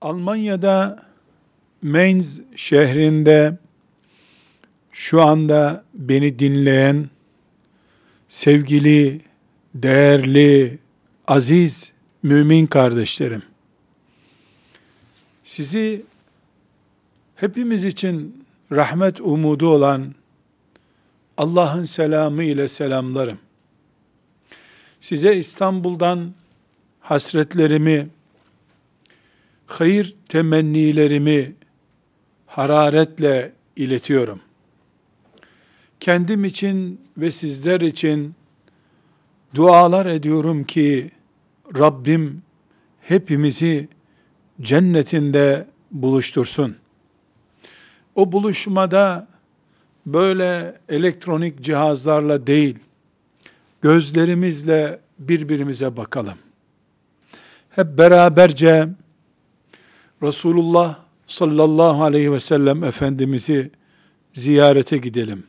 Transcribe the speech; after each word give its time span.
Almanya'da 0.00 1.06
Mainz 1.82 2.40
şehrinde 2.56 3.58
şu 4.92 5.22
anda 5.22 5.84
beni 5.94 6.38
dinleyen 6.38 7.10
sevgili, 8.28 9.20
değerli, 9.74 10.78
aziz 11.26 11.92
mümin 12.22 12.66
kardeşlerim. 12.66 13.42
Sizi 15.44 16.02
hepimiz 17.36 17.84
için 17.84 18.44
rahmet 18.72 19.20
umudu 19.20 19.68
olan 19.68 20.14
Allah'ın 21.36 21.84
selamı 21.84 22.42
ile 22.42 22.68
selamlarım. 22.68 23.38
Size 25.00 25.36
İstanbul'dan 25.36 26.34
hasretlerimi, 27.00 28.08
hayır 29.66 30.16
temennilerimi 30.28 31.52
hararetle 32.46 33.52
iletiyorum. 33.76 34.40
Kendim 36.00 36.44
için 36.44 37.00
ve 37.18 37.30
sizler 37.30 37.80
için 37.80 38.34
dualar 39.54 40.06
ediyorum 40.06 40.64
ki 40.64 41.10
Rabbim 41.78 42.42
hepimizi 43.00 43.88
cennetinde 44.60 45.66
buluştursun. 45.90 46.76
O 48.14 48.32
buluşmada 48.32 49.28
böyle 50.06 50.78
elektronik 50.88 51.62
cihazlarla 51.62 52.46
değil, 52.46 52.78
gözlerimizle 53.82 55.00
birbirimize 55.18 55.96
bakalım. 55.96 56.38
Hep 57.70 57.98
beraberce 57.98 58.88
Resulullah 60.22 60.98
sallallahu 61.26 62.02
aleyhi 62.02 62.32
ve 62.32 62.40
sellem 62.40 62.84
Efendimiz'i 62.84 63.70
ziyarete 64.32 64.98
gidelim. 64.98 65.44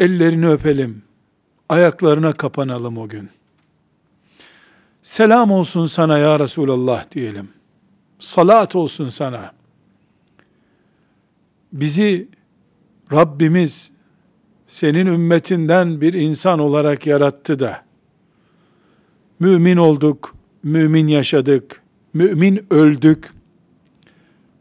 Ellerini 0.00 0.48
öpelim. 0.48 1.02
Ayaklarına 1.68 2.32
kapanalım 2.32 2.98
o 2.98 3.08
gün. 3.08 3.30
Selam 5.02 5.50
olsun 5.50 5.86
sana 5.86 6.18
ya 6.18 6.40
Resulallah 6.40 7.10
diyelim. 7.10 7.48
Salat 8.18 8.76
olsun 8.76 9.08
sana. 9.08 9.52
Bizi 11.72 12.28
Rabbimiz 13.12 13.90
senin 14.66 15.06
ümmetinden 15.06 16.00
bir 16.00 16.14
insan 16.14 16.58
olarak 16.58 17.06
yarattı 17.06 17.58
da 17.58 17.84
mümin 19.40 19.76
olduk, 19.76 20.34
mümin 20.62 21.06
yaşadık, 21.06 21.82
mümin 22.14 22.66
öldük, 22.70 23.32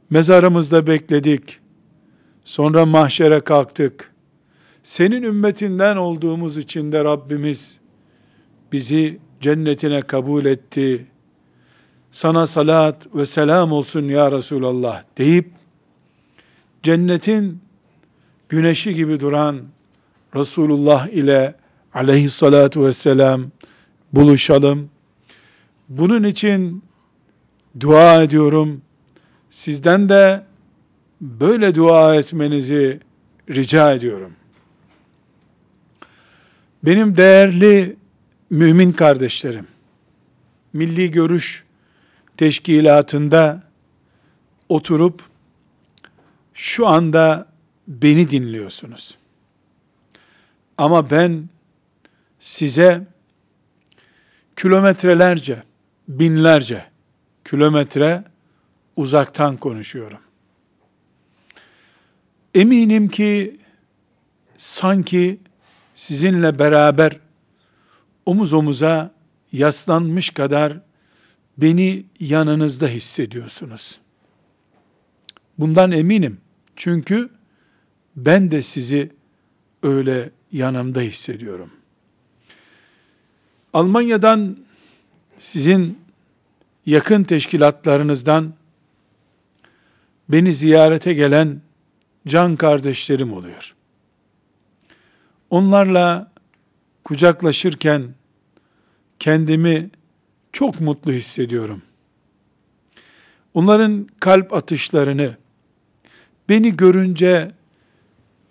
mezarımızda 0.09 0.87
bekledik, 0.87 1.59
sonra 2.45 2.85
mahşere 2.85 3.39
kalktık. 3.39 4.11
Senin 4.83 5.23
ümmetinden 5.23 5.97
olduğumuz 5.97 6.57
için 6.57 6.91
de 6.91 7.03
Rabbimiz 7.03 7.79
bizi 8.71 9.19
cennetine 9.41 10.01
kabul 10.01 10.45
etti. 10.45 11.05
Sana 12.11 12.47
salat 12.47 13.07
ve 13.15 13.25
selam 13.25 13.71
olsun 13.71 14.03
ya 14.03 14.31
Resulallah 14.31 15.03
deyip 15.17 15.51
cennetin 16.83 17.59
güneşi 18.49 18.95
gibi 18.95 19.19
duran 19.19 19.61
Resulullah 20.35 21.07
ile 21.07 21.55
aleyhissalatu 21.93 22.85
vesselam 22.85 23.41
buluşalım. 24.13 24.89
Bunun 25.89 26.23
için 26.23 26.83
dua 27.79 28.23
ediyorum. 28.23 28.81
Sizden 29.49 30.09
de 30.09 30.43
böyle 31.21 31.75
dua 31.75 32.15
etmenizi 32.15 32.99
rica 33.49 33.93
ediyorum. 33.93 34.33
Benim 36.83 37.17
değerli 37.17 37.95
mümin 38.49 38.92
kardeşlerim, 38.92 39.67
Milli 40.73 41.11
Görüş 41.11 41.64
Teşkilatı'nda 42.37 43.64
oturup 44.69 45.21
şu 46.53 46.87
anda 46.87 47.48
beni 47.87 48.30
dinliyorsunuz. 48.30 49.17
Ama 50.77 51.09
ben 51.09 51.49
size 52.39 53.08
kilometrelerce, 54.55 55.64
binlerce 56.08 56.92
kilometre 57.45 58.23
uzaktan 58.95 59.58
konuşuyorum. 59.58 60.20
Eminim 62.55 63.09
ki 63.09 63.59
sanki 64.58 65.39
sizinle 65.95 66.59
beraber 66.59 67.20
omuz 68.26 68.54
omuza 68.54 69.11
yaslanmış 69.52 70.30
kadar 70.30 70.80
beni 71.58 72.05
yanınızda 72.20 72.87
hissediyorsunuz. 72.87 74.02
Bundan 75.60 75.92
eminim. 75.92 76.37
Çünkü 76.75 77.30
ben 78.15 78.52
de 78.52 78.61
sizi 78.61 79.11
öyle 79.83 80.30
yanımda 80.52 81.02
hissediyorum. 81.02 81.71
Almanya'dan 83.73 84.58
sizin 85.39 86.02
yakın 86.86 87.23
teşkilatlarınızdan 87.23 88.54
beni 90.30 90.54
ziyarete 90.54 91.14
gelen 91.14 91.61
can 92.27 92.55
kardeşlerim 92.55 93.33
oluyor. 93.33 93.76
Onlarla 95.49 96.32
kucaklaşırken 97.04 98.04
kendimi 99.20 99.89
çok 100.52 100.82
mutlu 100.82 101.11
hissediyorum. 101.11 101.82
Onların 103.54 104.08
kalp 104.20 104.54
atışlarını 104.54 105.38
beni 106.49 106.77
görünce 106.77 107.52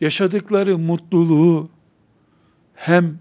yaşadıkları 0.01 0.79
mutluluğu 0.79 1.71
hem 2.75 3.19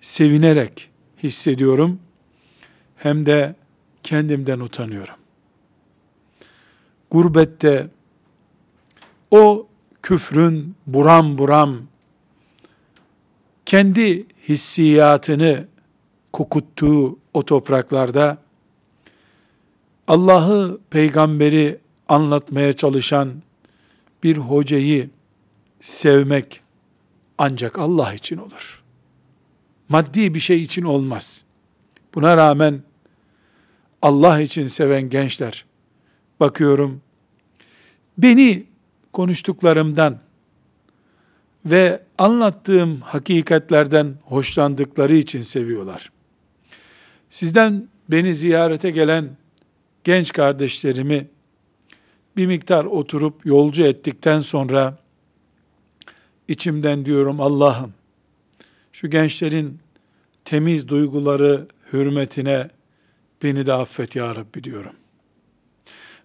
sevinerek 0.00 0.90
hissediyorum 1.22 2.00
hem 2.96 3.26
de 3.26 3.54
kendimden 4.04 4.60
utanıyorum. 4.60 5.14
Gurbette 7.10 7.88
o 9.30 9.66
küfrün 10.02 10.74
buram 10.86 11.38
buram 11.38 11.76
kendi 13.66 14.26
hissiyatını 14.48 15.66
kokuttuğu 16.32 17.18
o 17.34 17.44
topraklarda 17.44 18.38
Allah'ı 20.08 20.78
peygamberi 20.90 21.78
anlatmaya 22.08 22.72
çalışan 22.72 23.34
bir 24.22 24.36
hocayı 24.36 25.10
sevmek 25.80 26.60
ancak 27.38 27.78
Allah 27.78 28.14
için 28.14 28.36
olur. 28.36 28.82
Maddi 29.88 30.34
bir 30.34 30.40
şey 30.40 30.62
için 30.62 30.82
olmaz. 30.82 31.44
Buna 32.14 32.36
rağmen 32.36 32.82
Allah 34.04 34.40
için 34.40 34.66
seven 34.66 35.10
gençler 35.10 35.64
bakıyorum 36.40 37.00
beni 38.18 38.66
konuştuklarımdan 39.12 40.18
ve 41.66 42.02
anlattığım 42.18 43.00
hakikatlerden 43.00 44.14
hoşlandıkları 44.22 45.16
için 45.16 45.42
seviyorlar. 45.42 46.12
Sizden 47.30 47.88
beni 48.08 48.34
ziyarete 48.34 48.90
gelen 48.90 49.36
genç 50.04 50.32
kardeşlerimi 50.32 51.28
bir 52.36 52.46
miktar 52.46 52.84
oturup 52.84 53.46
yolcu 53.46 53.82
ettikten 53.82 54.40
sonra 54.40 54.98
içimden 56.48 57.04
diyorum 57.04 57.40
Allah'ım 57.40 57.92
şu 58.92 59.10
gençlerin 59.10 59.78
temiz 60.44 60.88
duyguları 60.88 61.66
hürmetine 61.92 62.68
beni 63.42 63.66
de 63.66 63.72
affet 63.72 64.16
ya 64.16 64.34
Rabbi 64.34 64.64
diyorum. 64.64 64.96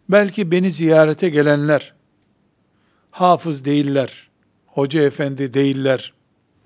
Belki 0.09 0.51
beni 0.51 0.71
ziyarete 0.71 1.29
gelenler 1.29 1.93
hafız 3.11 3.65
değiller, 3.65 4.29
hoca 4.67 5.01
efendi 5.01 5.53
değiller, 5.53 6.13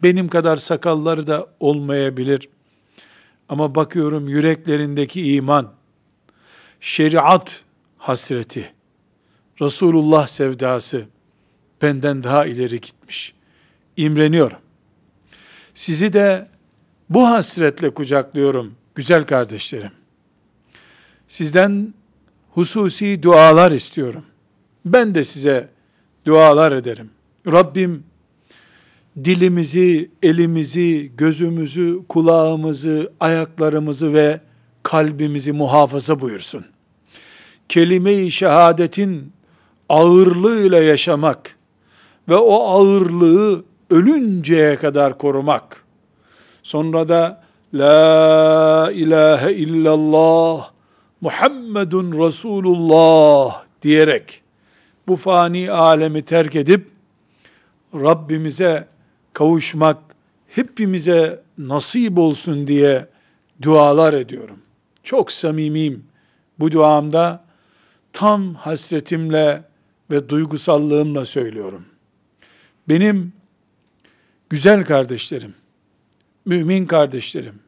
benim 0.04 0.28
kadar 0.28 0.58
sakalları 0.58 1.28
da 1.28 1.48
olmayabilir. 1.60 2.50
Ama 3.50 3.76
bakıyorum 3.76 4.30
yüreklerindeki 4.30 5.36
iman, 5.36 5.74
şeriat 6.80 7.64
hasreti, 7.98 8.74
Resulullah 9.62 10.28
sevdası 10.28 11.06
benden 11.82 12.24
daha 12.24 12.46
ileri 12.46 12.82
gitmiş. 12.82 13.34
İmreniyorum. 13.98 14.58
Sizi 15.74 16.14
de 16.14 16.48
bu 17.10 17.28
hasretle 17.28 17.94
kucaklıyorum 17.94 18.76
güzel 18.96 19.26
kardeşlerim. 19.26 19.92
Sizden 21.34 21.94
hususi 22.52 23.24
dualar 23.24 23.72
istiyorum. 23.72 24.24
Ben 24.86 25.16
de 25.16 25.24
size 25.24 25.70
dualar 26.26 26.72
ederim. 26.72 27.10
Rabbim 27.48 28.04
dilimizi, 29.24 30.12
elimizi, 30.24 31.12
gözümüzü, 31.18 32.00
kulağımızı, 32.10 33.12
ayaklarımızı 33.20 34.14
ve 34.14 34.42
kalbimizi 34.84 35.52
muhafaza 35.52 36.20
buyursun. 36.20 36.66
Kelime-i 37.70 38.32
şehadetin 38.32 39.34
ağırlığıyla 39.90 40.80
yaşamak 40.80 41.56
ve 42.30 42.36
o 42.36 42.64
ağırlığı 42.64 43.64
ölünceye 43.90 44.76
kadar 44.76 45.18
korumak. 45.18 45.84
Sonra 46.64 47.10
da 47.10 47.44
La 47.74 48.92
ilahe 48.92 49.54
illallah 49.54 50.73
Muhammedun 51.24 52.26
Resulullah 52.28 53.64
diyerek 53.82 54.42
bu 55.08 55.16
fani 55.16 55.72
alemi 55.72 56.22
terk 56.22 56.56
edip 56.56 56.90
Rabbimize 57.94 58.88
kavuşmak 59.34 59.98
hepimize 60.48 61.44
nasip 61.58 62.18
olsun 62.18 62.68
diye 62.68 63.08
dualar 63.62 64.14
ediyorum. 64.14 64.60
Çok 65.04 65.32
samimiyim. 65.32 66.06
Bu 66.60 66.72
duamda 66.72 67.44
tam 68.14 68.54
hasretimle 68.56 69.64
ve 70.12 70.30
duygusallığımla 70.30 71.26
söylüyorum. 71.26 71.86
Benim 72.90 73.34
güzel 74.50 74.86
kardeşlerim, 74.86 75.56
mümin 76.46 76.86
kardeşlerim, 76.86 77.63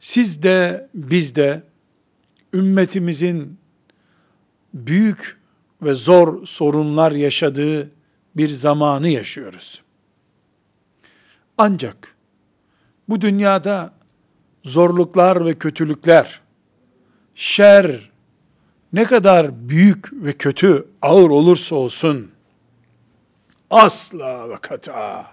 siz 0.00 0.42
de 0.42 0.88
biz 0.94 1.34
de 1.34 1.62
ümmetimizin 2.54 3.58
büyük 4.74 5.40
ve 5.82 5.94
zor 5.94 6.46
sorunlar 6.46 7.12
yaşadığı 7.12 7.90
bir 8.36 8.48
zamanı 8.48 9.08
yaşıyoruz. 9.08 9.82
Ancak 11.58 12.16
bu 13.08 13.20
dünyada 13.20 13.92
zorluklar 14.64 15.46
ve 15.46 15.54
kötülükler, 15.54 16.40
şer 17.34 18.10
ne 18.92 19.04
kadar 19.04 19.68
büyük 19.68 20.12
ve 20.12 20.32
kötü, 20.32 20.86
ağır 21.02 21.30
olursa 21.30 21.76
olsun, 21.76 22.30
asla 23.70 24.48
ve 24.48 24.56
kat'a, 24.56 25.26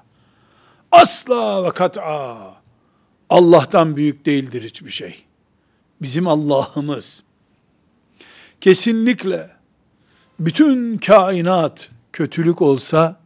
asla 0.92 1.64
ve 1.64 1.72
kat'a, 1.72 2.57
Allah'tan 3.30 3.96
büyük 3.96 4.26
değildir 4.26 4.64
hiçbir 4.64 4.92
şey. 4.92 5.24
Bizim 6.02 6.28
Allah'ımız, 6.28 7.24
kesinlikle 8.62 9.52
bütün 10.40 10.98
kainat 10.98 11.90
kötülük 12.14 12.62
olsa, 12.62 13.20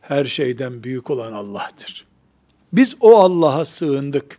her 0.00 0.24
şeyden 0.24 0.82
büyük 0.82 1.10
olan 1.10 1.32
Allah'tır. 1.32 2.06
Biz 2.72 2.96
o 3.00 3.16
Allah'a 3.18 3.64
sığındık. 3.64 4.38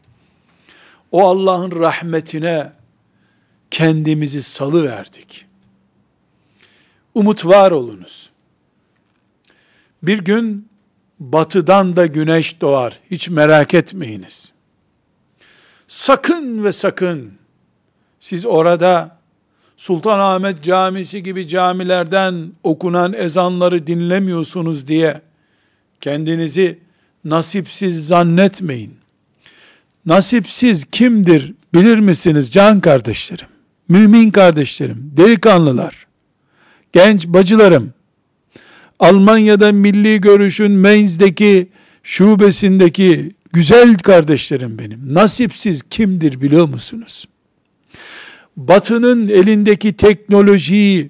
O 1.12 1.28
Allah'ın 1.28 1.72
rahmetine 1.72 2.72
kendimizi 3.72 4.44
salı 4.44 4.84
verdik. 4.84 5.46
Umut 7.16 7.46
var 7.46 7.72
olunuz. 7.72 8.30
Bir 10.04 10.20
gün 10.20 10.70
batıdan 11.20 11.96
da 11.96 12.06
güneş 12.06 12.62
doğar. 12.62 13.00
Hiç 13.12 13.30
merak 13.30 13.74
etmeyiniz. 13.74 14.52
Sakın 15.88 16.64
ve 16.64 16.72
sakın 16.72 17.32
siz 18.20 18.46
orada 18.46 19.18
Sultanahmet 19.78 20.64
Camisi 20.64 21.24
gibi 21.24 21.48
camilerden 21.48 22.52
okunan 22.64 23.14
ezanları 23.14 23.88
dinlemiyorsunuz 23.88 24.88
diye 24.88 25.22
kendinizi 26.02 26.80
nasipsiz 27.26 28.08
zannetmeyin. 28.08 28.98
Nasipsiz 30.06 30.86
kimdir 30.86 31.54
bilir 31.74 31.98
misiniz 32.00 32.52
can 32.52 32.80
kardeşlerim? 32.80 33.48
Mümin 33.90 34.32
kardeşlerim, 34.32 35.14
delikanlılar, 35.18 36.08
genç 36.94 37.28
bacılarım, 37.28 37.94
Almanya'da 39.00 39.72
milli 39.72 40.22
görüşün 40.22 40.72
Mainz'deki 40.72 41.68
şubesindeki 42.04 43.32
güzel 43.54 43.98
kardeşlerim 43.98 44.78
benim. 44.78 45.14
Nasipsiz 45.14 45.84
kimdir 45.90 46.42
biliyor 46.42 46.68
musunuz? 46.68 47.26
Batının 48.58 49.28
elindeki 49.28 49.94
teknolojiyi, 49.94 51.10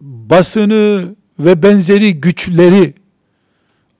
basını 0.00 1.14
ve 1.38 1.62
benzeri 1.62 2.20
güçleri 2.20 2.94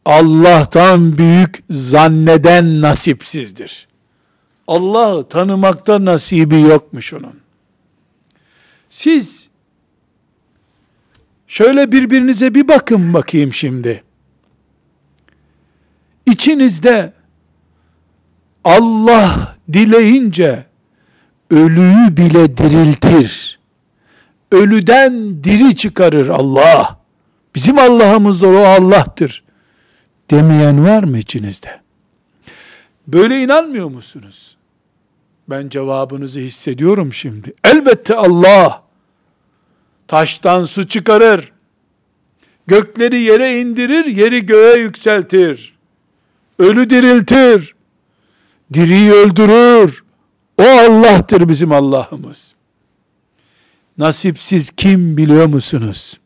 Allah'tan 0.04 1.18
büyük 1.18 1.64
zanneden 1.70 2.80
nasipsizdir. 2.80 3.88
Allah'ı 4.66 5.28
tanımakta 5.28 6.04
nasibi 6.04 6.60
yokmuş 6.60 7.14
onun. 7.14 7.34
Siz 8.88 9.48
şöyle 11.54 11.92
birbirinize 11.92 12.54
bir 12.54 12.68
bakın 12.68 13.14
bakayım 13.14 13.52
şimdi. 13.52 14.02
İçinizde 16.26 17.12
Allah 18.64 19.56
dileyince 19.72 20.64
ölüyü 21.50 22.16
bile 22.16 22.56
diriltir. 22.56 23.58
Ölüden 24.52 25.44
diri 25.44 25.76
çıkarır 25.76 26.28
Allah. 26.28 26.98
Bizim 27.54 27.78
Allah'ımız 27.78 28.42
o 28.42 28.56
Allah'tır. 28.56 29.44
Demeyen 30.30 30.86
var 30.86 31.04
mı 31.04 31.18
içinizde? 31.18 31.80
Böyle 33.06 33.42
inanmıyor 33.42 33.90
musunuz? 33.90 34.56
Ben 35.48 35.68
cevabınızı 35.68 36.40
hissediyorum 36.40 37.12
şimdi. 37.12 37.54
Elbette 37.64 38.14
Allah 38.14 38.83
taştan 40.08 40.64
su 40.64 40.88
çıkarır. 40.88 41.52
Gökleri 42.66 43.20
yere 43.20 43.60
indirir, 43.60 44.04
yeri 44.04 44.46
göğe 44.46 44.78
yükseltir. 44.78 45.74
Ölü 46.58 46.90
diriltir. 46.90 47.74
Diriyi 48.72 49.12
öldürür. 49.12 50.04
O 50.58 50.62
Allah'tır 50.62 51.48
bizim 51.48 51.72
Allah'ımız. 51.72 52.54
Nasipsiz 53.98 54.70
kim 54.70 55.16
biliyor 55.16 55.46
musunuz? 55.46 56.20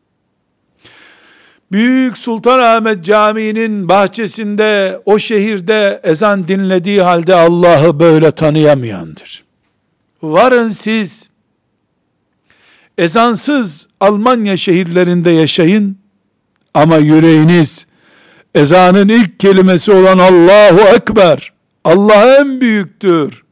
Büyük 1.71 2.17
Sultanahmet 2.17 3.05
Camii'nin 3.05 3.89
bahçesinde 3.89 5.01
o 5.05 5.19
şehirde 5.19 6.01
ezan 6.03 6.47
dinlediği 6.47 7.01
halde 7.01 7.35
Allah'ı 7.35 7.99
böyle 7.99 8.31
tanıyamayandır. 8.31 9.43
Varın 10.21 10.69
siz 10.69 11.28
ezansız 12.99 13.87
Almanya 13.99 14.57
şehirlerinde 14.57 15.29
yaşayın 15.29 15.97
ama 16.73 16.97
yüreğiniz 16.97 17.87
ezanın 18.55 19.09
ilk 19.09 19.39
kelimesi 19.39 19.91
olan 19.91 20.17
Allahu 20.17 20.79
Ekber. 20.79 21.53
Allah 21.83 22.37
en 22.39 22.61
büyüktür. 22.61 23.43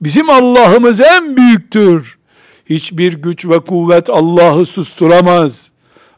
Bizim 0.00 0.30
Allah'ımız 0.30 1.00
en 1.00 1.36
büyüktür. 1.36 2.18
Hiçbir 2.66 3.12
güç 3.12 3.46
ve 3.46 3.60
kuvvet 3.60 4.10
Allah'ı 4.10 4.66
susturamaz. 4.66 5.70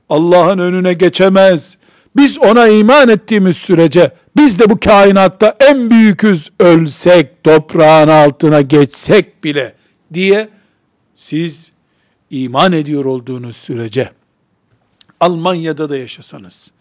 Allah'ın 0.08 0.58
önüne 0.58 0.92
geçemez. 0.92 1.76
Biz 2.16 2.38
ona 2.38 2.68
iman 2.68 3.08
ettiğimiz 3.08 3.56
sürece 3.56 4.10
biz 4.36 4.58
de 4.58 4.70
bu 4.70 4.80
kainatta 4.80 5.56
en 5.60 5.90
büyüküz 5.90 6.50
ölsek 6.60 7.44
toprağın 7.44 8.08
altına 8.08 8.60
geçsek 8.60 9.44
bile 9.44 9.74
diye 10.14 10.48
siz 11.16 11.73
iman 12.42 12.72
ediyor 12.72 13.04
olduğunuz 13.04 13.56
sürece 13.56 14.10
Almanya'da 15.20 15.90
da 15.90 15.96
yaşasanız, 15.96 16.72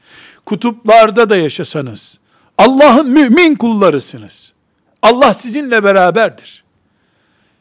kutuplarda 0.45 1.29
da 1.29 1.38
yaşasanız, 1.38 2.19
Allah'ın 2.57 3.10
mümin 3.10 3.55
kullarısınız. 3.55 4.53
Allah 5.01 5.33
sizinle 5.33 5.83
beraberdir. 5.83 6.63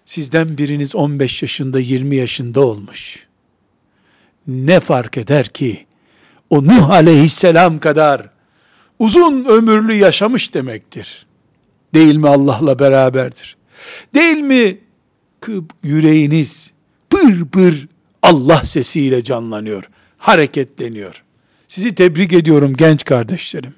Sizden 0.04 0.58
biriniz 0.58 0.94
15 0.94 1.42
yaşında, 1.42 1.80
20 1.80 2.16
yaşında 2.16 2.61
olmuş. 2.61 3.26
Ne 4.46 4.80
fark 4.80 5.18
eder 5.18 5.49
ki 5.49 5.87
o 6.50 6.64
Nuh 6.64 6.90
aleyhisselam 6.90 7.78
kadar 7.78 8.28
uzun 8.99 9.44
ömürlü 9.44 9.94
yaşamış 9.94 10.54
demektir. 10.54 11.26
Değil 11.94 12.16
mi 12.16 12.28
Allah'la 12.28 12.78
beraberdir? 12.78 13.56
Değil 14.14 14.37
mi 14.37 14.78
yüreğiniz 15.82 16.71
pır 17.12 17.45
pır 17.45 17.88
Allah 18.23 18.64
sesiyle 18.64 19.25
canlanıyor, 19.25 19.88
hareketleniyor. 20.19 21.23
Sizi 21.69 21.95
tebrik 21.95 22.33
ediyorum 22.33 22.75
genç 22.76 23.04
kardeşlerim. 23.04 23.75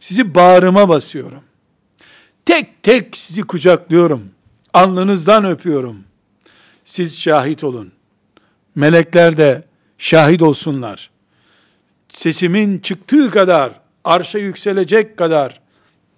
Sizi 0.00 0.34
bağrıma 0.34 0.88
basıyorum. 0.88 1.42
Tek 2.46 2.82
tek 2.82 3.16
sizi 3.16 3.42
kucaklıyorum. 3.42 4.30
Alnınızdan 4.74 5.44
öpüyorum. 5.44 6.04
siz 6.84 7.20
şahit 7.20 7.64
olun. 7.64 7.92
Melekler 8.74 9.36
de 9.36 9.64
şahit 9.98 10.42
olsunlar. 10.42 11.10
Sesimin 12.08 12.78
çıktığı 12.78 13.30
kadar, 13.30 13.80
arşa 14.04 14.38
yükselecek 14.38 15.16
kadar 15.16 15.60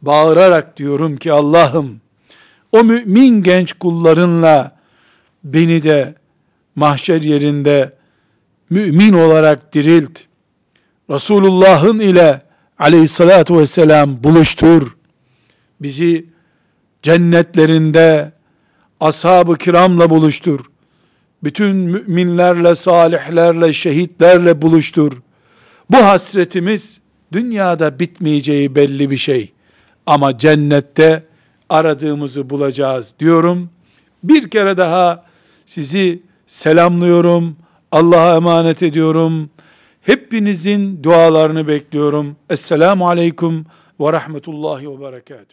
bağırarak 0.02 0.76
diyorum 0.76 1.16
ki 1.16 1.32
Allah'ım 1.32 2.00
o 2.72 2.84
mümin 2.84 3.42
genç 3.42 3.72
kullarınla 3.72 4.76
beni 5.44 5.82
de 5.82 6.14
mahşer 6.76 7.22
yerinde 7.22 7.92
mümin 8.70 9.12
olarak 9.12 9.74
dirilt. 9.74 10.20
Resulullah'ın 11.10 11.98
ile 11.98 12.42
aleyhissalatu 12.78 13.58
vesselam 13.58 14.24
buluştur. 14.24 14.96
Bizi 15.80 16.26
cennetlerinde 17.02 18.32
ashab-ı 19.00 19.56
kiramla 19.56 20.10
buluştur. 20.10 20.60
Bütün 21.44 21.76
müminlerle, 21.76 22.74
salihlerle, 22.74 23.72
şehitlerle 23.72 24.62
buluştur. 24.62 25.12
Bu 25.90 25.96
hasretimiz 25.96 27.00
dünyada 27.32 28.00
bitmeyeceği 28.00 28.74
belli 28.74 29.10
bir 29.10 29.16
şey. 29.16 29.52
Ama 30.06 30.38
cennette 30.38 31.24
aradığımızı 31.68 32.50
bulacağız 32.50 33.14
diyorum. 33.18 33.70
Bir 34.24 34.50
kere 34.50 34.76
daha 34.76 35.24
sizi 35.66 36.22
selamlıyorum. 36.46 37.56
Allah'a 37.92 38.36
emanet 38.36 38.82
ediyorum. 38.82 39.50
Hepinizin 40.02 41.02
dualarını 41.02 41.68
bekliyorum. 41.68 42.36
Esselamu 42.50 43.08
aleyküm 43.08 43.66
ve 44.00 44.12
rahmetullahi 44.12 44.90
ve 44.90 45.00
berekatuhu. 45.00 45.46